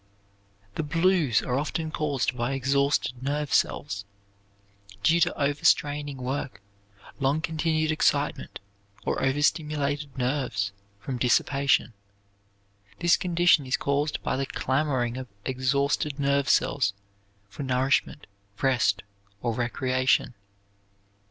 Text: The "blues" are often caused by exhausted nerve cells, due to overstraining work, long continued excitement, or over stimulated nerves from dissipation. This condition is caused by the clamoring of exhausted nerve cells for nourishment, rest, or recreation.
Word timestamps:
The 0.73 0.81
"blues" 0.81 1.43
are 1.43 1.59
often 1.59 1.91
caused 1.91 2.35
by 2.35 2.53
exhausted 2.53 3.21
nerve 3.21 3.53
cells, 3.53 4.03
due 5.03 5.19
to 5.19 5.31
overstraining 5.39 6.17
work, 6.17 6.59
long 7.19 7.39
continued 7.39 7.91
excitement, 7.91 8.59
or 9.05 9.21
over 9.21 9.43
stimulated 9.43 10.17
nerves 10.17 10.71
from 10.99 11.19
dissipation. 11.19 11.93
This 12.97 13.15
condition 13.15 13.67
is 13.67 13.77
caused 13.77 14.23
by 14.23 14.37
the 14.37 14.47
clamoring 14.47 15.17
of 15.17 15.27
exhausted 15.45 16.19
nerve 16.19 16.49
cells 16.49 16.95
for 17.47 17.61
nourishment, 17.61 18.25
rest, 18.59 19.03
or 19.43 19.53
recreation. 19.53 20.33